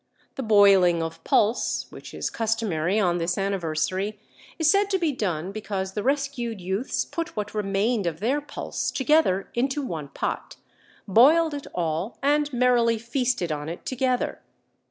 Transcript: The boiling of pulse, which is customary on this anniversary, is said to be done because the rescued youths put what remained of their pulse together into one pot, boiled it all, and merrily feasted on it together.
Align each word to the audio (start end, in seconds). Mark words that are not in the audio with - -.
The 0.33 0.41
boiling 0.41 1.03
of 1.03 1.23
pulse, 1.23 1.85
which 1.91 2.15
is 2.15 2.31
customary 2.31 2.99
on 2.99 3.19
this 3.19 3.37
anniversary, 3.37 4.19
is 4.57 4.67
said 4.67 4.89
to 4.89 4.97
be 4.97 5.11
done 5.11 5.51
because 5.51 5.93
the 5.93 6.01
rescued 6.01 6.59
youths 6.59 7.05
put 7.05 7.35
what 7.35 7.53
remained 7.53 8.07
of 8.07 8.19
their 8.19 8.41
pulse 8.41 8.89
together 8.89 9.51
into 9.53 9.83
one 9.83 10.07
pot, 10.07 10.55
boiled 11.07 11.53
it 11.53 11.67
all, 11.75 12.17
and 12.23 12.51
merrily 12.51 12.97
feasted 12.97 13.51
on 13.51 13.69
it 13.69 13.85
together. 13.85 14.41